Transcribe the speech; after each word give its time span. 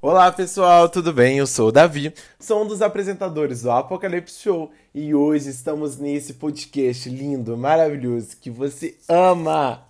Olá 0.00 0.30
pessoal, 0.30 0.90
tudo 0.90 1.10
bem? 1.10 1.38
Eu 1.38 1.46
sou 1.46 1.68
o 1.68 1.72
Davi, 1.72 2.12
sou 2.38 2.62
um 2.62 2.66
dos 2.66 2.82
apresentadores 2.82 3.62
do 3.62 3.70
Apocalipse 3.70 4.42
Show 4.42 4.70
e 4.94 5.14
hoje 5.14 5.48
estamos 5.48 5.96
nesse 5.96 6.34
podcast 6.34 7.08
lindo, 7.08 7.56
maravilhoso 7.56 8.36
que 8.36 8.50
você 8.50 8.94
ama 9.08 9.86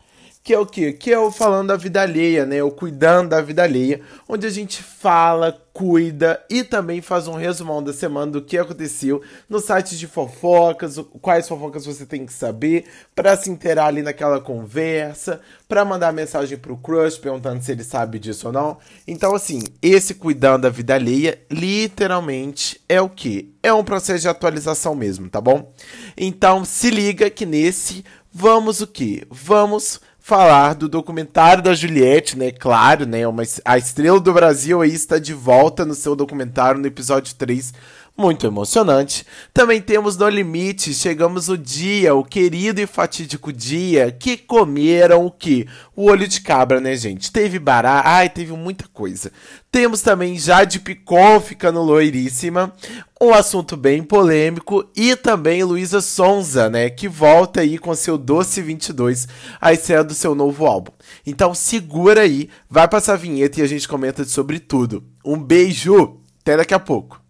que 0.47 0.55
é 0.55 0.59
o 0.61 0.65
quê? 0.65 0.93
Que 0.93 1.13
é 1.13 1.19
o 1.19 1.33
falando 1.33 1.67
da 1.67 1.77
vida 1.77 2.01
alheia, 2.01 2.47
né? 2.47 2.63
O 2.63 2.71
cuidando 2.71 3.31
da 3.31 3.41
vida 3.41 3.65
alheia, 3.65 4.01
onde 4.29 4.47
a 4.47 4.49
gente 4.49 4.81
fala, 4.81 5.61
cuida 5.73 6.41
e 6.49 6.63
também 6.63 7.03
faz 7.03 7.27
um 7.27 7.35
resumão 7.35 7.83
da 7.83 7.93
semana 7.93 8.31
do 8.31 8.41
que 8.41 8.57
aconteceu 8.57 9.21
no 9.49 9.59
site 9.59 9.99
de 9.99 10.07
fofocas, 10.07 10.99
quais 11.21 11.49
fofocas 11.49 11.85
você 11.85 12.07
tem 12.07 12.25
que 12.25 12.33
saber 12.33 12.85
para 13.13 13.37
se 13.37 13.51
inteirar 13.51 13.87
ali 13.87 14.03
naquela 14.03 14.41
conversa, 14.41 15.41
para 15.67 15.85
mandar 15.85 16.13
mensagem 16.13 16.57
pro 16.57 16.77
crush 16.77 17.19
perguntando 17.19 17.61
se 17.65 17.73
ele 17.73 17.83
sabe 17.83 18.21
disso 18.21 18.47
ou 18.47 18.53
não. 18.53 18.79
Então 19.05 19.35
assim, 19.35 19.59
esse 19.83 20.15
cuidando 20.15 20.63
da 20.63 20.71
vida 20.71 20.95
alheia 20.95 21.41
literalmente 21.51 22.81
é 22.89 23.01
o 23.01 23.09
que? 23.09 23.53
É 23.65 23.73
um 23.73 23.83
processo 23.83 24.21
de 24.21 24.29
atualização 24.29 24.95
mesmo, 24.95 25.29
tá 25.29 25.41
bom? 25.41 25.73
Então 26.17 26.65
se 26.65 26.89
liga 26.89 27.29
que 27.29 27.45
nesse 27.45 28.05
vamos 28.33 28.81
o 28.81 28.87
que? 28.87 29.27
Vamos 29.29 30.01
falar 30.27 30.75
do 30.75 30.89
documentário 30.89 31.63
da 31.63 31.73
Juliette, 31.73 32.37
né? 32.37 32.51
Claro, 32.51 33.07
né? 33.07 33.29
Uma, 33.29 33.45
a 33.65 33.79
estrela 33.79 34.19
do 34.19 34.33
Brasil 34.33 34.83
aí 34.83 34.93
está 34.93 35.21
de 35.21 35.33
volta 35.33 35.85
no 35.85 35.95
seu 35.95 36.17
documentário 36.17 36.81
no 36.81 36.87
episódio 36.89 37.33
3 37.37 37.73
muito 38.17 38.47
emocionante. 38.47 39.27
Também 39.53 39.81
temos 39.81 40.17
No 40.17 40.29
Limite, 40.29 40.95
chegamos 40.95 41.49
o 41.49 41.59
dia, 41.59 42.15
o 42.15 42.25
querido 42.25 42.81
e 42.81 42.87
fatídico 42.87 43.53
dia 43.53 44.11
que 44.11 44.37
comeram 44.37 45.27
o 45.27 45.31
que? 45.31 45.67
O 45.95 46.07
olho 46.11 46.27
de 46.27 46.41
cabra, 46.41 46.81
né, 46.81 46.97
gente? 46.97 47.31
Teve 47.31 47.59
bará, 47.59 48.03
ai, 48.05 48.29
teve 48.29 48.53
muita 48.53 48.87
coisa. 48.89 49.31
Temos 49.71 50.01
também 50.01 50.39
Jade 50.39 50.81
Picon 50.81 51.39
ficando 51.41 51.83
loiríssima, 51.83 52.73
um 53.21 53.35
assunto 53.35 53.77
bem 53.77 54.03
polêmico 54.03 54.89
e 54.97 55.15
também 55.15 55.63
Luísa 55.63 56.01
Sonza, 56.01 56.71
né, 56.71 56.89
que 56.89 57.09
volta 57.09 57.61
aí 57.61 57.77
com 57.77 57.95
seu 57.95 58.17
Doce 58.17 58.63
22, 58.63 59.29
a 59.61 59.73
estreia 59.73 60.03
do 60.03 60.15
seu 60.15 60.35
novo 60.35 60.65
álbum. 60.65 60.93
Então 61.27 61.55
segura 61.55 62.23
aí, 62.23 62.49
vai 62.71 62.89
passar 62.89 63.15
a 63.15 63.17
vinheta 63.17 63.61
e 63.61 63.63
a 63.63 63.67
gente 63.67 63.87
comenta 63.87 64.25
sobre 64.25 64.59
tudo. 64.59 65.05
Um 65.23 65.39
beijo, 65.39 66.21
até 66.41 66.57
daqui 66.57 66.73
a 66.73 66.79
pouco. 66.79 67.26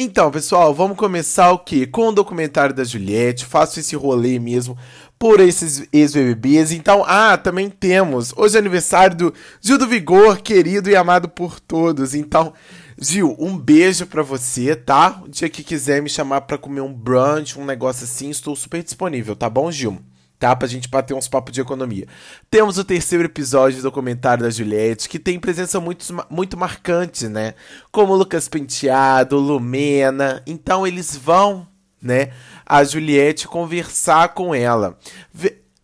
Então, 0.00 0.30
pessoal, 0.30 0.72
vamos 0.72 0.96
começar 0.96 1.50
o 1.50 1.58
quê? 1.58 1.84
Com 1.84 2.10
o 2.10 2.12
documentário 2.12 2.72
da 2.72 2.84
Juliette. 2.84 3.44
Faço 3.44 3.80
esse 3.80 3.96
rolê 3.96 4.38
mesmo 4.38 4.78
por 5.18 5.40
esses 5.40 5.88
ex-BBBs. 5.92 6.70
Então, 6.70 7.02
ah, 7.04 7.36
também 7.36 7.68
temos. 7.68 8.32
Hoje 8.36 8.54
é 8.54 8.60
aniversário 8.60 9.16
do 9.16 9.34
Gil 9.60 9.76
do 9.76 9.88
Vigor, 9.88 10.40
querido 10.40 10.88
e 10.88 10.94
amado 10.94 11.28
por 11.28 11.58
todos. 11.58 12.14
Então, 12.14 12.52
Gil, 12.96 13.34
um 13.40 13.58
beijo 13.58 14.06
para 14.06 14.22
você, 14.22 14.76
tá? 14.76 15.20
O 15.24 15.28
dia 15.28 15.48
que 15.48 15.64
quiser 15.64 16.00
me 16.00 16.08
chamar 16.08 16.42
para 16.42 16.56
comer 16.56 16.82
um 16.82 16.94
brunch, 16.94 17.58
um 17.58 17.64
negócio 17.64 18.04
assim, 18.04 18.30
estou 18.30 18.54
super 18.54 18.84
disponível, 18.84 19.34
tá 19.34 19.50
bom, 19.50 19.68
Gil? 19.68 19.98
Tá? 20.38 20.54
Pra 20.54 20.68
gente 20.68 20.88
bater 20.88 21.14
uns 21.14 21.28
papos 21.28 21.52
de 21.52 21.60
economia. 21.60 22.06
Temos 22.50 22.78
o 22.78 22.84
terceiro 22.84 23.24
episódio 23.24 23.78
do 23.78 23.82
documentário 23.82 24.44
da 24.44 24.50
Juliette, 24.50 25.08
que 25.08 25.18
tem 25.18 25.38
presença 25.38 25.80
muito, 25.80 26.04
muito 26.30 26.56
marcante, 26.56 27.28
né? 27.28 27.54
Como 27.90 28.14
Lucas 28.14 28.48
Penteado, 28.48 29.36
Lumena. 29.36 30.42
Então 30.46 30.86
eles 30.86 31.16
vão, 31.16 31.66
né, 32.00 32.30
a 32.64 32.84
Juliette 32.84 33.48
conversar 33.48 34.28
com 34.30 34.54
ela. 34.54 34.96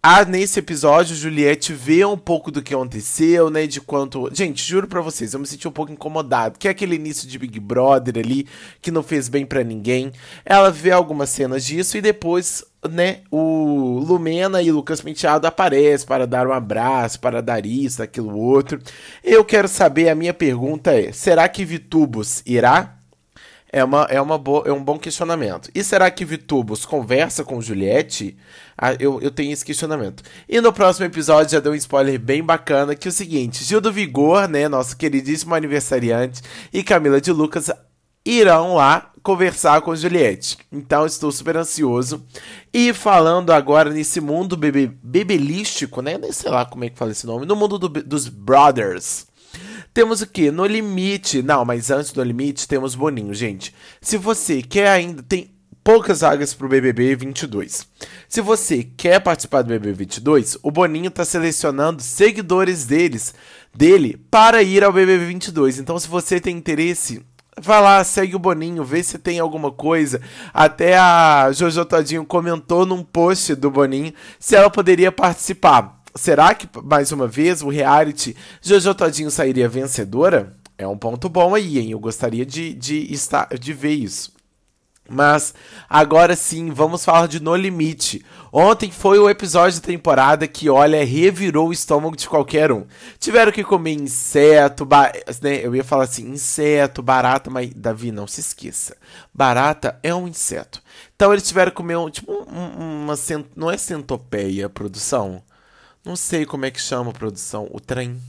Ah, 0.07 0.23
nesse 0.23 0.59
episódio, 0.59 1.17
Juliette 1.17 1.73
vê 1.73 2.05
um 2.05 2.19
pouco 2.19 2.51
do 2.51 2.61
que 2.61 2.75
aconteceu, 2.75 3.49
né? 3.49 3.67
De 3.67 3.81
quanto. 3.81 4.29
Gente, 4.35 4.63
juro 4.63 4.87
pra 4.87 5.01
vocês, 5.01 5.33
eu 5.33 5.41
me 5.41 5.47
senti 5.47 5.67
um 5.67 5.73
pouco 5.73 5.91
incomodado. 5.91 6.59
Que 6.59 6.69
é 6.69 6.73
aquele 6.73 6.97
início 6.97 7.27
de 7.27 7.39
Big 7.39 7.59
Brother 7.59 8.23
ali, 8.23 8.47
que 8.83 8.91
não 8.91 9.03
fez 9.03 9.31
bem 9.31 9.47
para 9.47 9.65
ninguém. 9.65 10.13
Ela 10.45 10.71
vê 10.71 10.91
algumas 10.91 11.31
cenas 11.31 11.65
disso 11.65 11.97
e 11.97 12.03
depois, 12.03 12.63
né? 12.87 13.21
O 13.31 13.99
Lumena 14.07 14.61
e 14.61 14.71
Lucas 14.71 15.01
Penteado 15.01 15.47
aparecem 15.47 16.07
para 16.07 16.27
dar 16.27 16.47
um 16.47 16.53
abraço, 16.53 17.19
para 17.19 17.41
dar 17.41 17.65
isso, 17.65 18.03
aquilo 18.03 18.39
outro. 18.39 18.79
Eu 19.23 19.43
quero 19.43 19.69
saber, 19.69 20.11
a 20.11 20.15
minha 20.15 20.35
pergunta 20.35 20.93
é: 20.93 21.13
será 21.13 21.49
que 21.49 21.65
Vitubos 21.65 22.43
irá? 22.45 22.99
É, 23.77 23.83
uma, 23.83 24.07
é, 24.09 24.21
uma 24.21 24.39
boa, 24.39 24.63
é 24.69 24.73
um 24.73 24.85
bom 24.85 24.97
questionamento. 24.97 25.69
E 25.75 25.83
será 25.83 26.09
que 26.09 26.25
Vitubos 26.25 26.87
conversa 26.87 27.43
com 27.43 27.61
Juliette? 27.61 28.37
Ah, 28.79 28.95
eu, 29.01 29.21
eu 29.21 29.33
tenho 29.33 29.53
esse 29.53 29.65
questionamento. 29.65 30.23
E 30.49 30.61
no 30.61 30.73
próximo 30.73 31.07
episódio 31.07 31.51
já 31.51 31.59
deu 31.59 31.73
um 31.73 31.75
spoiler 31.75 32.21
bem 32.21 32.41
bacana, 32.41 32.95
que 32.95 33.09
é 33.09 33.11
o 33.11 33.13
seguinte, 33.13 33.65
Gil 33.65 33.81
do 33.81 33.93
Vigor, 33.93 34.47
né, 34.47 34.69
nosso 34.69 34.97
queridíssimo 34.97 35.57
aniversariante, 35.57 36.41
e 36.73 36.85
Camila 36.85 37.21
de 37.21 37.33
Lucas 37.33 37.69
irão 38.25 38.77
lá 38.77 39.11
conversar 39.25 39.81
com 39.81 39.97
Juliette. 39.97 40.57
Então 40.71 41.05
estou 41.05 41.33
super 41.33 41.57
ansioso. 41.57 42.25
E 42.73 42.93
falando 42.93 43.51
agora 43.51 43.91
nesse 43.91 44.21
mundo 44.21 44.57
bebe, 44.57 44.87
bebelístico, 45.03 46.01
né? 46.01 46.17
Nem 46.17 46.31
sei 46.31 46.49
lá 46.49 46.65
como 46.65 46.85
é 46.85 46.91
que 46.91 46.97
fala 46.97 47.11
esse 47.11 47.27
nome. 47.27 47.45
No 47.45 47.57
mundo 47.57 47.77
do, 47.77 47.89
dos 47.89 48.29
Brothers. 48.29 49.27
Temos 49.95 50.21
o 50.21 50.27
que? 50.27 50.51
No 50.51 50.67
limite. 50.67 51.41
Não, 51.41 51.65
mas 51.65 51.89
antes 51.89 52.11
do 52.11 52.23
limite 52.23 52.67
temos 52.67 52.97
Boninho, 52.97 53.33
gente. 53.33 53.73
Se 54.01 54.19
você 54.19 54.61
quer 54.61 54.89
ainda. 54.89 55.23
Tem 55.23 55.55
poucas 55.85 56.23
vagas 56.23 56.53
pro 56.53 56.69
BBB 56.69 57.15
22. 57.15 57.87
Se 58.29 58.41
você 58.41 58.83
quer 58.83 59.21
participar 59.21 59.63
do 59.63 59.69
BBB 59.69 59.93
22, 59.93 60.59
o 60.63 60.71
Boninho 60.71 61.11
tá 61.11 61.25
selecionando 61.25 62.03
seguidores 62.03 62.87
deles, 62.87 63.35
dele 63.73 64.19
para 64.31 64.63
ir 64.63 64.83
ao 64.83 64.93
BBB 64.93 65.27
22. 65.27 65.79
Então, 65.79 65.99
se 65.99 66.09
você 66.09 66.41
tem 66.41 66.57
interesse, 66.57 67.25
Vai 67.57 67.81
lá, 67.81 68.03
segue 68.03 68.35
o 68.35 68.39
Boninho, 68.41 68.83
vê 68.83 69.01
se 69.01 69.17
tem 69.17 69.39
alguma 69.39 69.71
coisa. 69.71 70.21
Até 70.53 70.99
a 70.99 71.53
Jojo 71.53 71.85
Todinho 71.85 72.25
comentou 72.25 72.85
num 72.85 73.05
post 73.05 73.55
do 73.55 73.71
Boninho 73.71 74.13
se 74.41 74.57
ela 74.57 74.69
poderia 74.69 75.13
participar. 75.13 76.03
Será 76.17 76.55
que, 76.55 76.69
mais 76.83 77.11
uma 77.11 77.27
vez, 77.27 77.61
o 77.61 77.69
reality 77.69 78.37
Jojo 78.63 78.95
Todinho 78.95 79.31
sairia 79.31 79.69
vencedora? 79.69 80.55
É 80.79 80.87
um 80.87 80.97
ponto 80.97 81.29
bom 81.29 81.55
aí, 81.55 81.79
hein? 81.79 81.91
Eu 81.91 81.99
gostaria 81.99 82.47
de, 82.47 82.73
de, 82.73 83.13
estar, 83.13 83.49
de 83.59 83.73
ver 83.73 83.95
isso. 83.95 84.33
Mas 85.09 85.53
agora 85.89 86.35
sim, 86.35 86.71
vamos 86.71 87.05
falar 87.05 87.27
de 87.29 87.41
No 87.41 87.55
Limite. 87.55 88.25
Ontem 88.53 88.91
foi 88.91 89.19
o 89.19 89.29
episódio 89.29 89.81
da 89.81 89.87
temporada 89.87 90.47
que, 90.49 90.71
olha, 90.71 91.05
revirou 91.05 91.69
o 91.69 91.73
estômago 91.73 92.17
de 92.17 92.29
qualquer 92.29 92.73
um. 92.73 92.87
Tiveram 93.19 93.53
que 93.53 93.63
comer 93.63 93.93
inseto, 93.93 94.89
né? 95.43 95.61
eu 95.63 95.75
ia 95.75 95.85
falar 95.85 96.05
assim, 96.05 96.31
inseto, 96.31 97.03
barata, 97.03 97.51
mas 97.51 97.71
Davi, 97.75 98.11
não 98.11 98.27
se 98.27 98.41
esqueça. 98.41 98.97
Barata 99.33 99.99
é 100.03 100.15
um 100.15 100.27
inseto. 100.27 100.81
Então 101.15 101.33
eles 101.33 101.47
tiveram 101.47 101.71
que 101.71 101.77
comer 101.77 101.97
um, 101.97 102.09
tipo 102.09 102.33
um, 102.33 103.05
uma, 103.05 103.15
não 103.55 103.71
é 103.71 103.77
centopeia 103.77 104.71
produção? 104.71 105.43
Não 106.05 106.17
sei 106.17 106.45
como 106.45 106.67
é 106.67 106.71
que 106.71 106.81
chama 106.81 107.11
a 107.11 107.15
produção, 107.15 107.67
o 107.73 107.81
trem. 107.81 108.21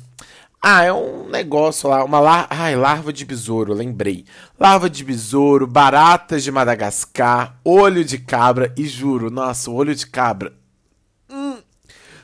Ah, 0.61 0.83
é 0.83 0.93
um 0.93 1.29
negócio 1.29 1.89
lá, 1.89 2.05
uma 2.05 2.21
lar... 2.21 2.47
Ai, 2.49 2.73
larva 2.73 3.11
de 3.11 3.25
besouro, 3.25 3.73
lembrei. 3.73 4.25
Larva 4.57 4.89
de 4.89 5.03
besouro, 5.03 5.67
baratas 5.67 6.41
de 6.41 6.51
Madagascar, 6.51 7.59
olho 7.65 8.05
de 8.05 8.17
cabra 8.17 8.73
e 8.77 8.87
juro, 8.87 9.29
nossa, 9.29 9.69
olho 9.69 9.93
de 9.93 10.07
cabra. 10.07 10.53
Hum. 11.29 11.57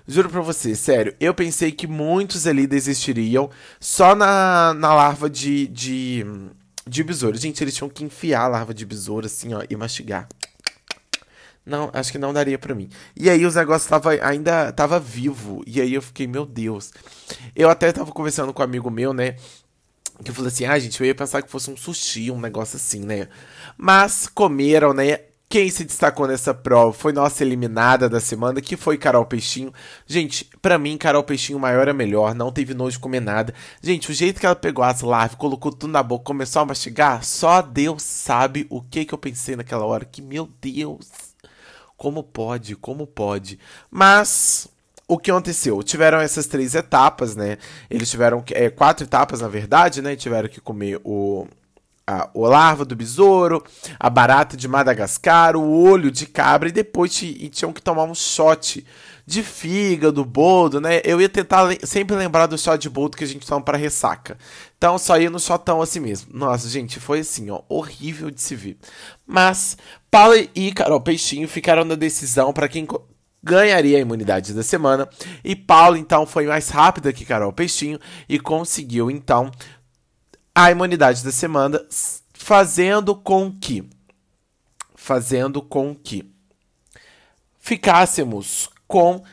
Juro 0.08 0.30
pra 0.30 0.42
você, 0.42 0.74
sério, 0.74 1.14
eu 1.20 1.34
pensei 1.34 1.72
que 1.72 1.86
muitos 1.86 2.48
ali 2.48 2.66
desistiriam 2.66 3.50
só 3.78 4.16
na, 4.16 4.74
na 4.74 4.94
larva 4.94 5.30
de, 5.30 5.68
de, 5.68 6.26
de 6.88 7.04
besouro. 7.04 7.38
Gente, 7.38 7.62
eles 7.62 7.76
tinham 7.76 7.90
que 7.90 8.06
enfiar 8.06 8.46
a 8.46 8.48
larva 8.48 8.74
de 8.74 8.86
besouro 8.86 9.26
assim, 9.26 9.54
ó, 9.54 9.64
e 9.70 9.76
mastigar. 9.76 10.30
Não, 11.72 11.90
acho 11.94 12.12
que 12.12 12.18
não 12.18 12.34
daria 12.34 12.60
para 12.60 12.76
mim. 12.76 12.90
E 13.16 13.30
aí 13.30 13.46
os 13.46 13.56
negócios 13.56 13.90
tava, 13.90 14.12
ainda 14.22 14.74
tava 14.74 15.00
vivo. 15.00 15.64
E 15.66 15.80
aí 15.80 15.94
eu 15.94 16.02
fiquei, 16.02 16.28
meu 16.28 16.46
Deus. 16.46 16.92
Eu 17.56 17.70
até 17.70 17.90
tava 17.94 18.12
conversando 18.12 18.52
com 18.52 18.62
um 18.62 18.66
amigo 18.66 18.92
meu, 18.92 19.14
né? 19.14 19.38
Que 20.22 20.32
eu 20.32 20.36
falei 20.36 20.50
assim, 20.50 20.66
ah, 20.66 20.78
gente, 20.78 21.00
eu 21.00 21.08
ia 21.08 21.16
pensar 21.16 21.42
que 21.42 21.50
fosse 21.50 21.72
um 21.72 21.78
sushi, 21.78 22.30
um 22.30 22.42
negócio 22.42 22.76
assim, 22.76 23.00
né? 23.06 23.30
Mas 23.78 24.28
comeram, 24.28 24.94
né? 24.94 25.20
Quem 25.48 25.70
se 25.70 25.86
destacou 25.86 26.28
nessa 26.28 26.54
prova 26.54 26.92
foi 26.92 27.14
nossa 27.14 27.42
eliminada 27.42 28.10
da 28.10 28.20
semana, 28.20 28.60
que 28.60 28.76
foi 28.76 28.98
Carol 28.98 29.26
Peixinho. 29.26 29.74
Gente, 30.06 30.50
para 30.62 30.78
mim, 30.78 30.98
Carol 30.98 31.24
Peixinho 31.24 31.58
maior 31.58 31.88
é 31.88 31.94
melhor, 31.94 32.36
não 32.36 32.52
teve 32.52 32.74
nojo 32.74 32.98
de 32.98 33.00
comer 33.00 33.22
nada. 33.22 33.54
Gente, 33.82 34.12
o 34.12 34.14
jeito 34.14 34.42
que 34.42 34.46
ela 34.46 34.56
pegou 34.56 34.84
as 34.84 35.02
larvas, 35.02 35.38
colocou 35.38 35.72
tudo 35.72 35.92
na 35.92 36.04
boca, 36.04 36.26
começou 36.26 36.62
a 36.62 36.66
mastigar, 36.66 37.24
só 37.24 37.62
Deus 37.62 38.04
sabe 38.04 38.68
o 38.70 38.82
que 38.82 39.06
que 39.06 39.14
eu 39.14 39.18
pensei 39.18 39.56
naquela 39.56 39.86
hora. 39.86 40.04
Que, 40.04 40.22
meu 40.22 40.50
Deus, 40.62 41.31
como 42.02 42.24
pode? 42.24 42.76
Como 42.76 43.06
pode? 43.06 43.60
Mas 43.92 44.68
o 45.08 45.20
que 45.20 45.30
aconteceu? 45.30 45.84
Tiveram 45.84 46.20
essas 46.20 46.48
três 46.48 46.74
etapas, 46.74 47.36
né? 47.36 47.60
Eles 47.92 48.10
tiveram 48.10 48.44
é, 48.54 48.72
quatro 48.72 49.06
etapas, 49.06 49.42
na 49.42 49.48
verdade, 49.48 50.02
né? 50.02 50.16
Tiveram 50.16 50.50
que 50.50 50.60
comer 50.60 51.00
o, 51.04 51.48
a, 52.08 52.28
larva 52.34 52.84
do 52.86 52.96
besouro, 52.96 53.64
a 54.00 54.10
barata 54.10 54.58
de 54.58 54.68
Madagascar, 54.68 55.56
o 55.56 55.84
olho 55.84 56.10
de 56.10 56.26
cabra 56.26 56.70
e 56.70 56.72
depois 56.72 57.14
tinham 57.14 57.72
que 57.72 57.84
tomar 57.84 58.06
um 58.06 58.16
shot 58.16 58.84
de 59.26 59.44
fígado, 59.44 60.26
boldo, 60.26 60.82
né? 60.82 61.02
Eu 61.04 61.22
ia 61.22 61.30
tentar 61.30 61.64
le 61.64 61.80
sempre 61.84 62.16
lembrar 62.16 62.48
do 62.48 62.58
shot 62.58 62.78
de 62.78 62.90
boldo 62.90 63.18
que 63.18 63.24
a 63.24 63.28
gente 63.28 63.46
toma 63.46 63.62
para 63.62 63.78
ressaca. 63.78 64.38
Então 64.78 64.98
só 64.98 65.20
ia 65.20 65.30
no 65.30 65.40
shotão 65.40 65.82
assim 65.82 66.00
mesmo. 66.00 66.32
Nossa, 66.34 66.68
gente, 66.68 67.00
foi 67.00 67.20
assim, 67.20 67.50
ó, 67.50 67.62
horrível 67.70 68.32
de 68.32 68.42
se 68.42 68.56
ver. 68.56 68.78
Mas 69.26 69.78
Paula 70.10 70.36
e 70.56 70.72
Carol 70.72 71.02
Peixinho 71.02 71.48
ficaram 71.48 71.86
na 71.86 71.96
decisão 71.96 72.52
para 72.52 72.68
quem 72.68 72.88
ganharia 73.44 73.98
a 73.98 74.02
imunidade 74.02 74.54
da 74.54 74.64
semana. 74.64 75.08
E 75.44 75.56
Paula, 75.56 75.98
então, 75.98 76.26
foi 76.26 76.46
mais 76.46 76.70
rápida 76.70 77.14
que 77.14 77.26
Carol 77.26 77.54
Peixinho 77.54 78.00
e 78.30 78.40
conseguiu, 78.40 79.10
então, 79.10 79.52
a 80.54 80.70
imunidade 80.70 81.24
da 81.24 81.32
semana, 81.32 81.84
fazendo 82.34 83.16
com 83.16 83.52
que 83.52 83.88
fazendo 85.02 85.64
com 85.64 85.96
que 85.96 86.32
ficássemos 87.60 88.70
com 88.92 89.24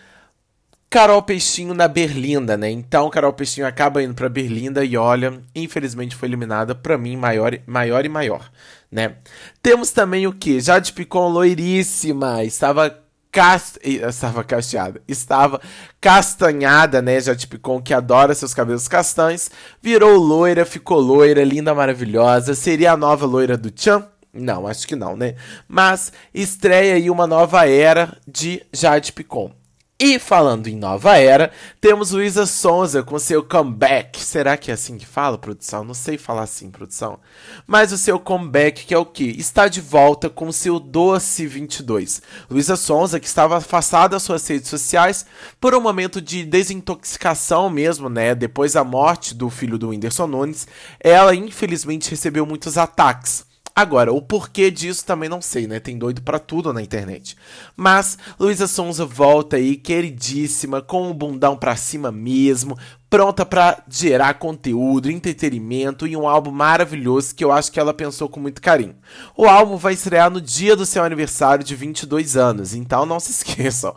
Carol 0.88 1.20
Peixinho 1.20 1.74
na 1.74 1.88
Berlinda, 1.88 2.56
né? 2.56 2.70
Então 2.70 3.10
Carol 3.10 3.32
Peixinho 3.32 3.66
acaba 3.66 4.02
indo 4.02 4.14
para 4.14 4.28
Berlinda 4.28 4.84
e 4.84 4.96
olha, 4.96 5.42
infelizmente 5.54 6.16
foi 6.16 6.28
eliminada 6.28 6.74
para 6.74 6.96
mim 6.96 7.16
maior, 7.16 7.58
maior 7.66 8.06
e 8.06 8.08
maior, 8.08 8.50
né? 8.90 9.16
Temos 9.60 9.90
também 9.90 10.26
o 10.26 10.32
que? 10.32 10.60
Jade 10.60 10.92
Picon 10.92 11.28
loiríssima, 11.28 12.44
estava 12.44 12.96
cast... 13.30 13.78
estava 13.82 14.42
casteada, 14.44 15.02
estava 15.06 15.60
castanhada, 16.00 17.02
né? 17.02 17.20
Jade 17.20 17.48
Picon 17.48 17.82
que 17.82 17.92
adora 17.92 18.34
seus 18.34 18.54
cabelos 18.54 18.88
castanhos, 18.88 19.50
virou 19.82 20.16
loira, 20.16 20.64
ficou 20.64 21.00
loira, 21.00 21.44
linda, 21.44 21.74
maravilhosa, 21.74 22.54
seria 22.54 22.92
a 22.92 22.96
nova 22.96 23.26
loira 23.26 23.58
do 23.58 23.70
Chan? 23.74 24.08
Não, 24.32 24.66
acho 24.66 24.86
que 24.86 24.94
não, 24.94 25.16
né? 25.16 25.34
Mas 25.66 26.12
estreia 26.32 26.94
aí 26.94 27.10
uma 27.10 27.26
nova 27.26 27.66
era 27.68 28.16
de 28.26 28.62
Jade 28.72 29.12
Picon. 29.12 29.52
E 30.00 30.16
falando 30.20 30.68
em 30.68 30.76
nova 30.76 31.16
era, 31.16 31.50
temos 31.80 32.12
Luísa 32.12 32.46
Sonza 32.46 33.02
com 33.02 33.18
seu 33.18 33.42
comeback. 33.42 34.20
Será 34.20 34.56
que 34.56 34.70
é 34.70 34.74
assim 34.74 34.96
que 34.96 35.04
fala, 35.04 35.36
produção? 35.36 35.82
Não 35.82 35.92
sei 35.92 36.16
falar 36.16 36.44
assim, 36.44 36.70
produção. 36.70 37.18
Mas 37.66 37.90
o 37.90 37.98
seu 37.98 38.20
comeback, 38.20 38.86
que 38.86 38.94
é 38.94 38.98
o 38.98 39.04
que? 39.04 39.24
Está 39.24 39.66
de 39.66 39.80
volta 39.80 40.30
com 40.30 40.52
seu 40.52 40.78
Doce 40.78 41.48
22. 41.48 42.22
Luísa 42.48 42.76
Sonza, 42.76 43.18
que 43.18 43.26
estava 43.26 43.56
afastada 43.56 44.10
das 44.10 44.22
suas 44.22 44.46
redes 44.46 44.68
sociais 44.68 45.26
por 45.60 45.74
um 45.74 45.80
momento 45.80 46.20
de 46.20 46.44
desintoxicação 46.44 47.68
mesmo, 47.68 48.08
né? 48.08 48.36
Depois 48.36 48.74
da 48.74 48.84
morte 48.84 49.34
do 49.34 49.50
filho 49.50 49.76
do 49.76 49.88
Whindersson 49.88 50.28
Nunes, 50.28 50.68
ela 51.00 51.34
infelizmente 51.34 52.08
recebeu 52.08 52.46
muitos 52.46 52.78
ataques. 52.78 53.47
Agora, 53.78 54.12
o 54.12 54.20
porquê 54.20 54.72
disso 54.72 55.06
também 55.06 55.28
não 55.28 55.40
sei, 55.40 55.68
né? 55.68 55.78
Tem 55.78 55.96
doido 55.96 56.20
para 56.20 56.40
tudo 56.40 56.72
na 56.72 56.82
internet. 56.82 57.36
Mas 57.76 58.18
Luísa 58.36 58.66
Sonza 58.66 59.04
volta 59.04 59.54
aí, 59.54 59.76
queridíssima, 59.76 60.82
com 60.82 61.08
o 61.08 61.14
bundão 61.14 61.56
pra 61.56 61.76
cima 61.76 62.10
mesmo, 62.10 62.76
pronta 63.10 63.44
para 63.44 63.82
gerar 63.88 64.34
conteúdo, 64.34 65.10
entretenimento 65.10 66.06
e 66.06 66.16
um 66.16 66.28
álbum 66.28 66.50
maravilhoso 66.50 67.34
que 67.34 67.44
eu 67.44 67.50
acho 67.50 67.72
que 67.72 67.80
ela 67.80 67.94
pensou 67.94 68.28
com 68.28 68.38
muito 68.38 68.60
carinho. 68.60 68.96
O 69.36 69.46
álbum 69.46 69.76
vai 69.76 69.94
estrear 69.94 70.30
no 70.30 70.40
dia 70.40 70.76
do 70.76 70.84
seu 70.84 71.02
aniversário 71.02 71.64
de 71.64 71.74
22 71.74 72.36
anos, 72.36 72.74
então 72.74 73.06
não 73.06 73.18
se 73.18 73.30
esqueçam. 73.32 73.94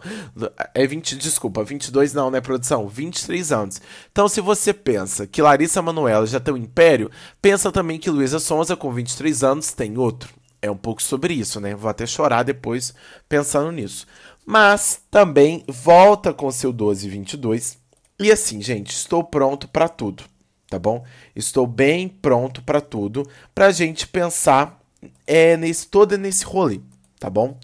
É 0.73 0.87
20, 0.87 1.17
desculpa, 1.17 1.63
22 1.63 2.13
não, 2.13 2.31
né, 2.31 2.39
produção? 2.39 2.87
23 2.87 3.51
anos. 3.51 3.81
Então 4.11 4.29
se 4.29 4.39
você 4.39 4.73
pensa 4.73 5.27
que 5.27 5.41
Larissa 5.41 5.81
Manoela 5.81 6.25
já 6.25 6.39
tem 6.39 6.53
um 6.53 6.57
império, 6.57 7.11
pensa 7.41 7.71
também 7.71 7.99
que 7.99 8.09
Luísa 8.09 8.39
Sonza 8.39 8.75
com 8.75 8.91
23 8.91 9.43
anos 9.43 9.73
tem 9.73 9.97
outro. 9.97 10.29
É 10.61 10.69
um 10.69 10.77
pouco 10.77 11.01
sobre 11.01 11.33
isso, 11.33 11.59
né? 11.59 11.73
Vou 11.73 11.89
até 11.89 12.05
chorar 12.05 12.43
depois 12.43 12.93
pensando 13.27 13.71
nisso. 13.71 14.05
Mas 14.45 15.01
também 15.09 15.63
volta 15.67 16.33
com 16.33 16.51
seu 16.51 16.71
1222 16.71 17.73
e 17.73 17.80
assim, 18.29 18.61
gente, 18.61 18.91
estou 18.91 19.23
pronto 19.23 19.69
para 19.69 19.87
tudo, 19.87 20.23
tá 20.69 20.77
bom? 20.77 21.03
Estou 21.33 21.65
bem 21.65 22.09
pronto 22.09 22.61
para 22.61 22.81
tudo, 22.81 23.25
pra 23.55 23.71
gente 23.71 24.05
pensar 24.05 24.81
é 25.25 25.55
nesse 25.55 25.87
todo 25.87 26.17
nesse 26.17 26.43
rolê, 26.43 26.81
tá 27.17 27.29
bom? 27.29 27.57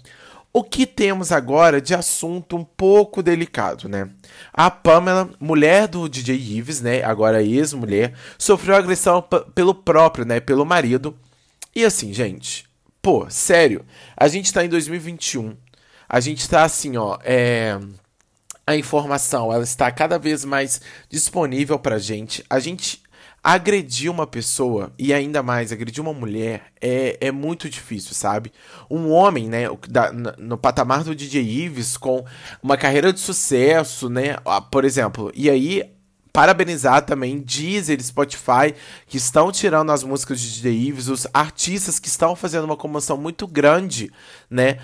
O 0.52 0.64
que 0.64 0.86
temos 0.86 1.30
agora 1.30 1.80
de 1.80 1.94
assunto 1.94 2.56
um 2.56 2.64
pouco 2.64 3.22
delicado, 3.22 3.88
né? 3.88 4.10
A 4.52 4.70
Pamela, 4.70 5.30
mulher 5.38 5.86
do 5.86 6.08
DJ 6.08 6.34
Ives, 6.34 6.80
né, 6.80 7.04
agora 7.04 7.42
ex-mulher, 7.42 8.14
sofreu 8.38 8.74
agressão 8.74 9.22
pelo 9.54 9.74
próprio, 9.74 10.24
né, 10.24 10.40
pelo 10.40 10.64
marido. 10.64 11.14
E 11.76 11.84
assim, 11.84 12.12
gente, 12.12 12.64
pô, 13.02 13.28
sério, 13.30 13.84
a 14.16 14.26
gente 14.26 14.52
tá 14.52 14.64
em 14.64 14.68
2021. 14.68 15.54
A 16.08 16.18
gente 16.18 16.48
tá 16.48 16.64
assim, 16.64 16.96
ó, 16.96 17.18
é 17.22 17.78
a 18.68 18.76
informação 18.76 19.50
ela 19.50 19.64
está 19.64 19.90
cada 19.90 20.18
vez 20.18 20.44
mais 20.44 20.78
disponível 21.08 21.78
para 21.78 21.98
gente. 21.98 22.44
A 22.50 22.58
gente 22.58 23.02
agredir 23.42 24.10
uma 24.10 24.26
pessoa 24.26 24.92
e 24.98 25.14
ainda 25.14 25.42
mais 25.42 25.72
agredir 25.72 26.02
uma 26.02 26.12
mulher 26.12 26.64
é, 26.78 27.16
é 27.18 27.32
muito 27.32 27.66
difícil, 27.70 28.12
sabe? 28.12 28.52
Um 28.90 29.08
homem, 29.08 29.48
né, 29.48 29.62
da, 29.88 30.12
no 30.12 30.58
patamar 30.58 31.02
do 31.02 31.14
DJ 31.14 31.42
Ives 31.42 31.96
com 31.96 32.26
uma 32.62 32.76
carreira 32.76 33.10
de 33.10 33.20
sucesso, 33.20 34.10
né, 34.10 34.36
por 34.70 34.84
exemplo, 34.84 35.32
e 35.34 35.48
aí 35.48 35.90
parabenizar 36.30 37.02
também 37.02 37.40
Deezer, 37.40 38.00
Spotify, 38.02 38.74
que 39.06 39.16
estão 39.16 39.50
tirando 39.50 39.90
as 39.90 40.04
músicas 40.04 40.38
de 40.40 40.52
DJ 40.52 40.72
Ives, 40.72 41.08
os 41.08 41.26
artistas 41.32 41.98
que 41.98 42.06
estão 42.06 42.36
fazendo 42.36 42.64
uma 42.64 42.76
comoção 42.76 43.16
muito 43.16 43.46
grande, 43.46 44.12
né, 44.50 44.78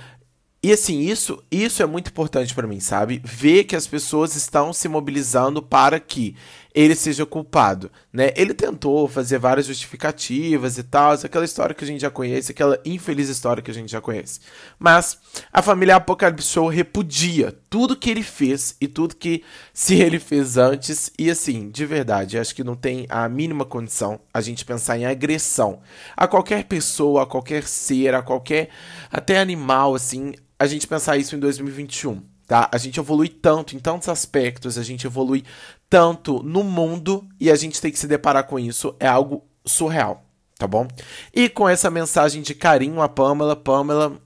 e 0.64 0.72
assim, 0.72 1.00
isso, 1.00 1.44
isso 1.50 1.82
é 1.82 1.86
muito 1.86 2.08
importante 2.08 2.54
para 2.54 2.66
mim, 2.66 2.80
sabe? 2.80 3.20
Ver 3.22 3.64
que 3.64 3.76
as 3.76 3.86
pessoas 3.86 4.34
estão 4.34 4.72
se 4.72 4.88
mobilizando 4.88 5.60
para 5.62 6.00
que 6.00 6.34
ele 6.74 6.96
seja 6.96 7.24
culpado, 7.24 7.88
né? 8.12 8.32
Ele 8.34 8.52
tentou 8.52 9.06
fazer 9.06 9.38
várias 9.38 9.66
justificativas 9.66 10.76
e 10.76 10.82
tal, 10.82 11.12
aquela 11.12 11.44
história 11.44 11.72
que 11.72 11.84
a 11.84 11.86
gente 11.86 12.00
já 12.00 12.10
conhece, 12.10 12.50
aquela 12.50 12.80
infeliz 12.84 13.28
história 13.28 13.62
que 13.62 13.70
a 13.70 13.74
gente 13.74 13.92
já 13.92 14.00
conhece. 14.00 14.40
Mas 14.76 15.16
a 15.52 15.62
família 15.62 15.94
Apocalipse 15.94 16.48
Show 16.48 16.66
repudia 16.66 17.56
tudo 17.70 17.96
que 17.96 18.10
ele 18.10 18.24
fez 18.24 18.76
e 18.80 18.88
tudo 18.88 19.14
que 19.14 19.44
se 19.72 19.94
ele 19.94 20.18
fez 20.18 20.56
antes 20.56 21.12
e 21.16 21.30
assim, 21.30 21.70
de 21.70 21.86
verdade, 21.86 22.38
acho 22.38 22.54
que 22.54 22.64
não 22.64 22.74
tem 22.74 23.06
a 23.08 23.28
mínima 23.28 23.64
condição 23.64 24.18
a 24.32 24.40
gente 24.40 24.64
pensar 24.64 24.98
em 24.98 25.06
agressão 25.06 25.80
a 26.16 26.26
qualquer 26.26 26.64
pessoa, 26.64 27.22
a 27.22 27.26
qualquer 27.26 27.68
ser, 27.68 28.14
a 28.14 28.22
qualquer 28.22 28.70
até 29.12 29.38
animal 29.38 29.94
assim, 29.94 30.32
a 30.58 30.66
gente 30.66 30.88
pensar 30.88 31.16
isso 31.16 31.36
em 31.36 31.38
2021, 31.38 32.20
tá? 32.48 32.68
A 32.72 32.78
gente 32.78 32.98
evolui 32.98 33.28
tanto 33.28 33.76
em 33.76 33.78
tantos 33.78 34.08
aspectos, 34.08 34.76
a 34.76 34.82
gente 34.82 35.06
evolui 35.06 35.44
tanto 35.94 36.42
no 36.42 36.64
mundo 36.64 37.24
e 37.38 37.48
a 37.48 37.54
gente 37.54 37.80
tem 37.80 37.88
que 37.88 37.98
se 38.00 38.08
deparar 38.08 38.48
com 38.48 38.58
isso, 38.58 38.96
é 38.98 39.06
algo 39.06 39.44
surreal, 39.64 40.24
tá 40.58 40.66
bom? 40.66 40.88
E 41.32 41.48
com 41.48 41.68
essa 41.68 41.88
mensagem 41.88 42.42
de 42.42 42.52
carinho 42.52 43.00
a 43.00 43.08
Pamela, 43.08 43.54
Pamela, 43.54 44.20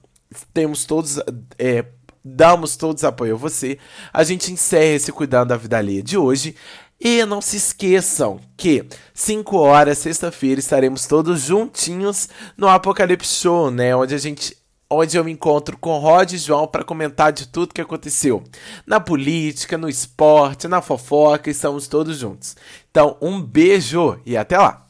temos 0.51 0.83
todos, 0.85 1.19
é, 1.59 1.85
damos 2.25 2.75
todos 2.75 3.03
apoio 3.03 3.35
a 3.35 3.37
você, 3.37 3.77
a 4.11 4.23
gente 4.23 4.51
encerra 4.51 4.95
esse 4.95 5.11
Cuidando 5.11 5.49
da 5.49 5.57
Vida 5.57 5.77
Alheia 5.77 6.01
de 6.01 6.17
hoje. 6.17 6.55
E 6.99 7.23
não 7.23 7.39
se 7.39 7.57
esqueçam 7.57 8.39
que 8.57 8.85
5 9.13 9.55
horas, 9.55 9.99
sexta-feira, 9.99 10.59
estaremos 10.59 11.05
todos 11.05 11.39
juntinhos 11.39 12.29
no 12.57 12.67
Apocalipse 12.67 13.35
Show, 13.35 13.69
né? 13.69 13.95
Onde 13.95 14.15
a 14.15 14.17
gente 14.17 14.57
onde 14.89 15.17
eu 15.17 15.23
me 15.23 15.31
encontro 15.31 15.77
com 15.77 15.99
Rod 15.99 16.33
e 16.33 16.37
João 16.37 16.67
para 16.67 16.83
comentar 16.83 17.31
de 17.31 17.47
tudo 17.47 17.73
que 17.73 17.81
aconteceu 17.81 18.43
na 18.87 18.99
política, 18.99 19.77
no 19.77 19.87
esporte, 19.87 20.67
na 20.67 20.81
fofoca, 20.81 21.49
estamos 21.49 21.87
todos 21.87 22.17
juntos. 22.17 22.55
Então, 22.89 23.15
um 23.21 23.39
beijo 23.41 24.19
e 24.25 24.35
até 24.35 24.57
lá! 24.57 24.88